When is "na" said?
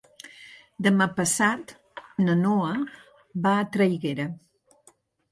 2.27-2.35